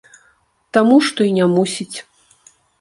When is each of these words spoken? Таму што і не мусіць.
Таму 0.77 0.97
што 1.09 1.19
і 1.29 1.37
не 1.37 1.45
мусіць. 1.55 1.97